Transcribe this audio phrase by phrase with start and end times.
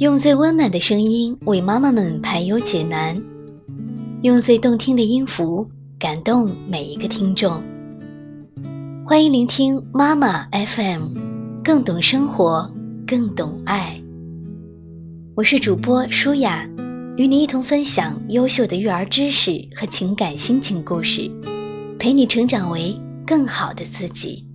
[0.00, 3.14] 用最温暖的声音为妈妈们排忧解难，
[4.22, 5.68] 用最动听的音符
[5.98, 7.62] 感动每一个听众。
[9.04, 11.08] 欢迎聆听妈妈 FM，
[11.62, 12.72] 更懂生活，
[13.06, 14.00] 更懂爱。
[15.34, 16.66] 我是主播舒雅，
[17.18, 21.30] 与你一同分享优秀的育儿知识和情感心情故事，
[21.98, 24.46] 陪你成长为更好的自己。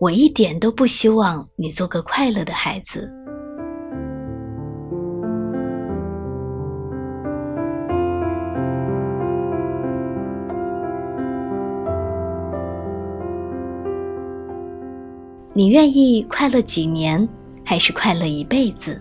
[0.00, 3.12] 我一点都不希望你做个快乐的孩子。
[15.52, 17.28] 你愿意快乐几年，
[17.62, 18.98] 还是快乐一辈子？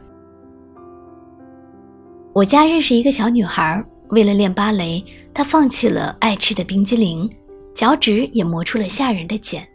[2.34, 5.02] 我家认识一个小女孩，为了练芭蕾，
[5.34, 7.30] 她放弃了爱吃的冰激凌，
[7.74, 9.66] 脚趾也磨出了吓人的茧。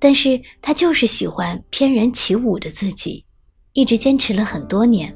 [0.00, 3.24] 但是他就是喜欢翩然起舞的自己，
[3.72, 5.12] 一直坚持了很多年。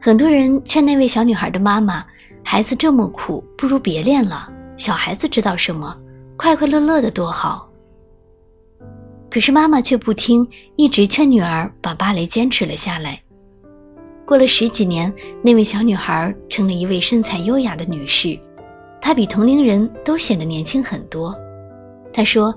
[0.00, 2.04] 很多人劝那位小女孩的妈妈
[2.44, 4.48] ：“孩子这么苦，不如别练了。
[4.76, 5.94] 小孩子知道什么？
[6.36, 7.68] 快快乐乐的多好。”
[9.28, 13.20] 可是妈妈却不听，一直劝女儿把芭蕾坚持了下来。
[14.24, 18.38] 过了十几年，那位小女孩成了一位身材优雅的女士，
[19.00, 21.36] 她比同龄人都显得年轻很多。
[22.12, 22.54] 她说。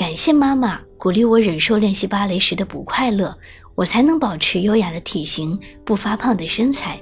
[0.00, 3.36] 感谢妈妈鼓励我忍受练习芭蕾时的不快乐，
[3.74, 6.98] 我才能保持优雅的体型、不发胖的身材。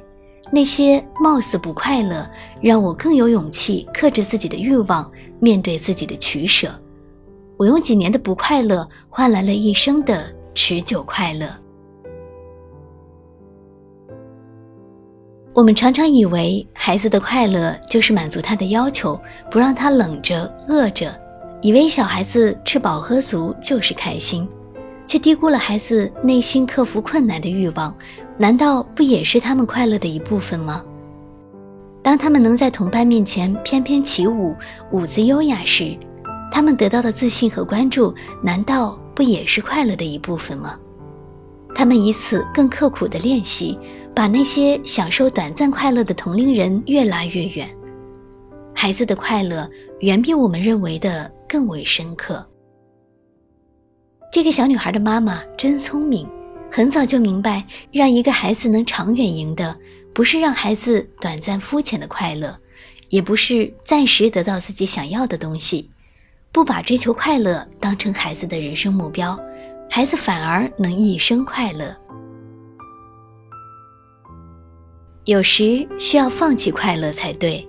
[0.51, 2.29] 那些貌似不快乐，
[2.61, 6.77] 让我更有勇气克制自己的欲望，面对自己的取舍。
[7.57, 11.49] 我用几年的不快乐换来了一生的持久快乐。
[15.55, 19.17] 我们常常以为孩子的快乐就是满足他的要求，
[19.53, 21.17] 不让他冷着、饿着。
[21.61, 24.49] 以为小孩子吃饱喝足就是开心，
[25.07, 27.95] 却低估了孩子内心克服困难的欲望。
[28.37, 30.85] 难道不也是他们快乐的一部分吗？
[32.01, 34.55] 当他们能在同伴面前翩翩起舞，
[34.93, 35.97] 舞姿优雅时，
[36.53, 40.79] 他们得到的自信和关注，难道不也是快乐的一部分吗？
[41.75, 43.77] 他们以此更刻苦的练习，
[44.15, 47.69] 把那些享受短暂快乐的同龄人越拉越远。
[48.73, 49.69] 孩子的快乐
[50.01, 52.47] 远比我们认为的更为深刻。
[54.31, 56.29] 这个小女孩的妈妈真聪明，
[56.71, 59.75] 很早就明白，让一个孩子能长远赢的，
[60.13, 62.55] 不是让孩子短暂肤浅的快乐，
[63.09, 65.91] 也不是暂时得到自己想要的东西。
[66.53, 69.39] 不把追求快乐当成孩子的人生目标，
[69.91, 71.97] 孩子反而能一生快乐。
[75.25, 77.67] 有时需要放弃快乐才对。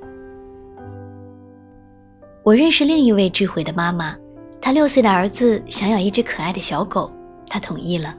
[2.50, 4.18] 我认识另一位智慧的妈妈，
[4.60, 7.14] 她六岁的儿子想要一只可爱的小狗，
[7.48, 8.18] 她同意了，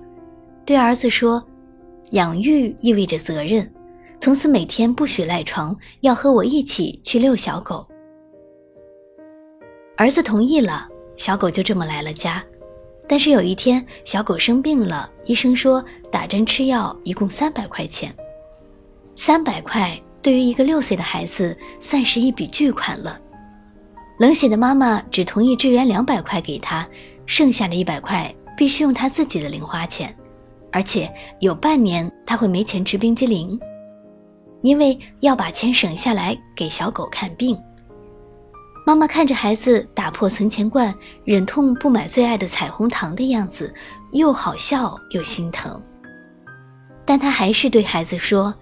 [0.64, 1.44] 对儿子说
[2.14, 3.68] ：“养育意味着责任，
[4.20, 7.84] 从此每天不许赖床，要和我一起去遛小狗。”
[9.98, 10.86] 儿子同意了，
[11.16, 12.40] 小狗就这么来了家。
[13.08, 18.14] 但是有一天，小狗生病了，医生说打针吃药一共三百块钱，
[19.16, 23.20] 三百块对于一个六岁的孩子算是一笔巨款了。
[24.20, 26.86] 冷血的妈妈只同意支援两百块给他，
[27.24, 30.14] 剩下的一百块必须用他自己的零花钱，
[30.70, 33.58] 而且有半年他会没钱吃冰激凌，
[34.60, 37.58] 因为要把钱省下来给小狗看病。
[38.86, 40.94] 妈妈看着孩子打破存钱罐，
[41.24, 43.72] 忍痛不买最爱的彩虹糖的样子，
[44.12, 45.80] 又好笑又心疼。
[47.06, 48.54] 但她还是对孩子说：“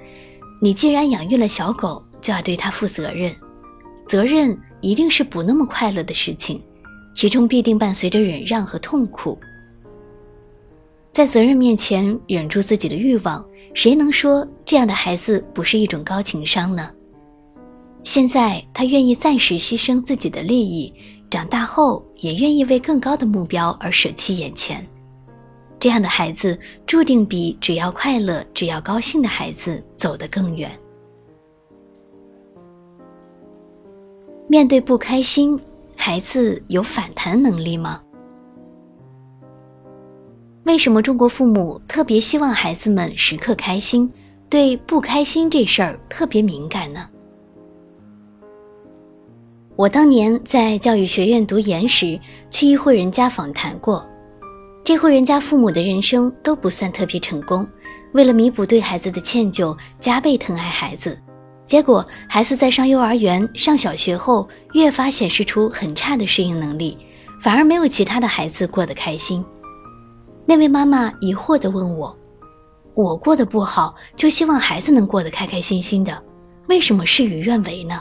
[0.62, 3.34] 你既然养育了小狗，就要对它负责任，
[4.08, 6.62] 责任。”一定是不那么快乐的事情，
[7.12, 9.36] 其中必定伴随着忍让和痛苦。
[11.10, 13.44] 在责任面前忍住自己的欲望，
[13.74, 16.88] 谁能说这样的孩子不是一种高情商呢？
[18.04, 20.94] 现在他愿意暂时牺牲自己的利益，
[21.28, 24.86] 长大后也愿意为更高的目标而舍弃眼前。
[25.80, 26.56] 这样的孩子
[26.86, 30.70] 注定比只要快乐、只要高兴的孩子走得更远。
[34.50, 35.60] 面对不开心，
[35.94, 38.00] 孩子有反弹能力吗？
[40.64, 44.10] 为什么中国父母特别希望孩子们时刻开心，
[44.48, 47.06] 对不开心这事儿特别敏感呢？
[49.76, 52.18] 我当年在教育学院读研时，
[52.50, 54.02] 去一户人家访谈过。
[54.82, 57.68] 这户人家父母的人生都不算特别成功，
[58.12, 61.18] 为了弥补对孩子的歉疚，加倍疼爱孩子。
[61.68, 66.96] 结果，孩子在上幼儿园、上小学后，越发显示出很差的适应能力，
[67.42, 69.44] 反而没有其他的孩子过得开心。
[70.46, 72.16] 那位妈妈疑惑地问我
[72.96, 76.22] ：“我过得不好，就希望孩子能过得开开心心的，
[76.68, 78.00] 为什么事与愿违呢？”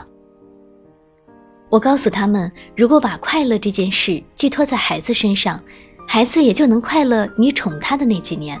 [1.68, 5.62] 我告诉他们，如果把快乐这件事寄托在孩子身上，
[6.06, 8.58] 孩子也就能快乐你宠他的那几年。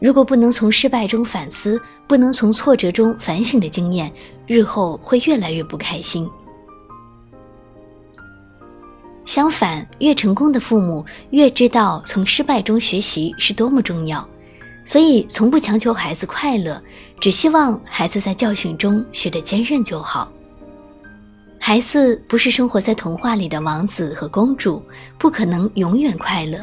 [0.00, 4.10] 如果不能从失败中反思，不能从挫折中反省的经验，
[4.46, 6.28] 日后会越来越不开心。
[9.26, 14.26] 相反，越成功的父母越知道从失败中学习是多么重要，
[14.84, 16.82] 所以从不强求孩子快乐，
[17.20, 20.32] 只希望孩子在教训中学得坚韧就好。
[21.58, 24.82] 孩子不是生活在童话里的王子和公主，
[25.18, 26.58] 不可能永远快乐。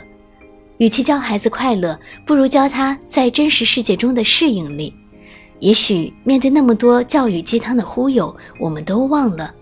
[0.77, 4.93] 与其教孩子快乐，不如教他在真实世界中的适应力。
[5.59, 9.53] 也许面对那么多教育鸡汤的忽悠，我们都忘了，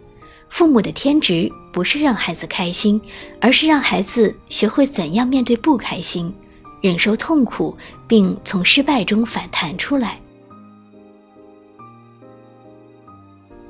[0.49, 2.99] 父母的天职不是让孩子开心，
[3.39, 6.33] 而是让孩子学会怎样面对不开心，
[6.81, 7.77] 忍受痛苦，
[8.07, 10.19] 并从失败中反弹出来。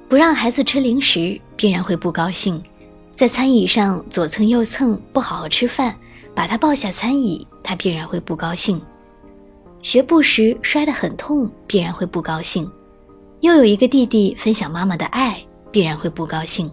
[0.10, 2.60] 不让孩子吃零食，必然会不高兴；
[3.14, 5.96] 在餐椅上左蹭右蹭，不好好吃饭，
[6.36, 8.78] 把他抱下餐椅，他必然会不高兴；
[9.82, 12.70] 学步时摔得很痛，必然会不高兴；
[13.40, 15.42] 又有一个弟弟分享妈妈的爱，
[15.72, 16.70] 必然会不高兴。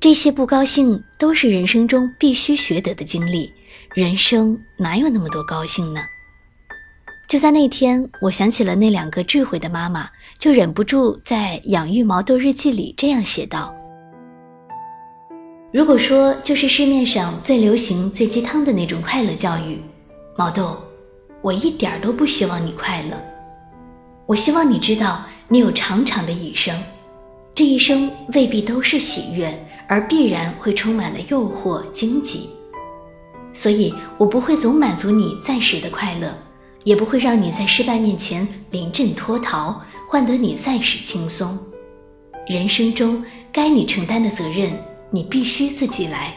[0.00, 3.52] 这些不高兴都是人生中必须学得的经历，
[3.94, 6.00] 人生哪有那么多高兴呢？
[7.28, 10.08] 就在那天，我想起了那两个智慧的妈妈，
[10.38, 13.74] 就忍不住在《养育毛豆日记》里这样写道
[15.70, 19.78] ：“如果说就是市面上最流行、最鸡汤的那种快乐教育，
[20.34, 20.78] 毛豆，
[21.42, 23.16] 我一点儿都不希望你快乐。
[24.24, 26.74] 我希望你知道，你有长长的一生，
[27.54, 29.52] 这一生未必都是喜悦，
[29.86, 32.48] 而必然会充满了诱惑、荆棘。
[33.52, 36.32] 所以我不会总满足你暂时的快乐。”
[36.84, 39.78] 也不会让你在失败面前临阵脱逃，
[40.08, 41.58] 换得你暂时轻松。
[42.46, 43.22] 人生中
[43.52, 44.72] 该你承担的责任，
[45.10, 46.34] 你必须自己来。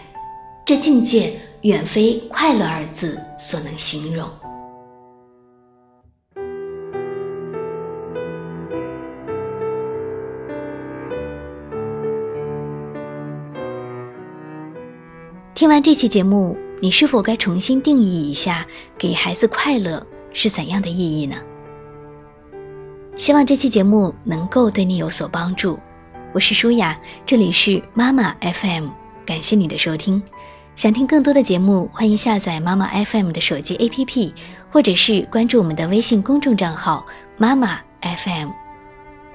[0.65, 1.33] 这境界
[1.63, 4.29] 远非“快乐”二字所能形容。
[15.53, 18.65] 听完这期节目，你是否该重新定义一下
[18.97, 20.05] 给孩子快乐？
[20.33, 21.35] 是怎样的意义呢？
[23.17, 25.77] 希望这期节目能够对你有所帮助。
[26.33, 28.87] 我是舒雅，这里是妈妈 FM，
[29.25, 30.23] 感谢你的收听。
[30.77, 34.33] 想听更多的节目，欢迎下载妈妈 FM 的手机 APP，
[34.71, 37.05] 或者是关注我们的微信公众账号
[37.37, 38.49] 妈妈 FM。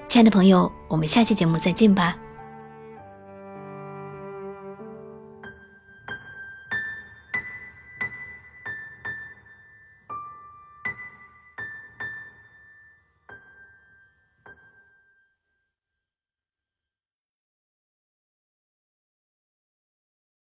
[0.09, 2.17] 亲爱的朋友，我们下期节目再见吧。